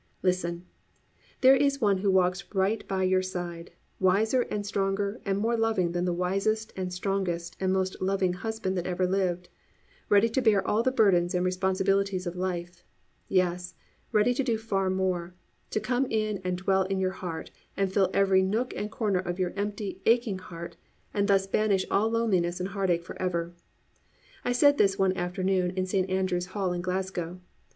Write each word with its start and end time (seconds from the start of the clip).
Listen! 0.23 0.65
There 1.41 1.55
is 1.55 1.79
One 1.79 1.99
who 1.99 2.09
walks 2.09 2.43
right 2.55 2.87
by 2.87 3.03
your 3.03 3.21
side, 3.21 3.69
wiser 3.99 4.41
and 4.49 4.65
stronger 4.65 5.21
and 5.27 5.37
more 5.37 5.55
loving 5.55 5.91
than 5.91 6.05
the 6.05 6.11
wisest 6.13 6.73
and 6.75 6.91
strongest 6.91 7.55
and 7.59 7.71
most 7.71 8.01
loving 8.01 8.33
husband 8.33 8.75
that 8.79 8.87
ever 8.87 9.05
lived, 9.05 9.47
ready 10.09 10.27
to 10.27 10.41
bear 10.41 10.67
all 10.67 10.81
the 10.81 10.91
burdens 10.91 11.35
and 11.35 11.45
responsibilities 11.45 12.25
of 12.25 12.35
life, 12.35 12.83
yes, 13.27 13.75
ready 14.11 14.33
to 14.33 14.43
do 14.43 14.57
far 14.57 14.89
more: 14.89 15.35
to 15.69 15.79
come 15.79 16.07
in 16.09 16.41
and 16.43 16.57
dwell 16.57 16.81
in 16.85 16.97
your 16.99 17.11
heart 17.11 17.51
and 17.77 17.93
fill 17.93 18.09
every 18.11 18.41
nook 18.41 18.73
and 18.75 18.89
corner 18.89 19.19
of 19.19 19.37
your 19.37 19.53
empty, 19.55 20.01
aching 20.07 20.39
heart, 20.39 20.77
and 21.13 21.27
thus 21.27 21.45
banish 21.45 21.85
all 21.91 22.09
loneliness 22.09 22.59
and 22.59 22.69
heartache 22.69 23.03
forever. 23.03 23.53
I 24.43 24.51
said 24.51 24.79
this 24.79 24.97
one 24.97 25.15
afternoon 25.15 25.69
in 25.77 25.85
Saint 25.85 26.09
Andrews 26.09 26.47
Hall 26.57 26.73
in 26.73 26.81
Glasgow. 26.81 27.39